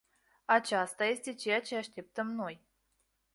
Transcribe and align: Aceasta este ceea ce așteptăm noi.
Aceasta 0.45 1.05
este 1.05 1.33
ceea 1.33 1.61
ce 1.61 1.75
așteptăm 1.75 2.27
noi. 2.27 2.61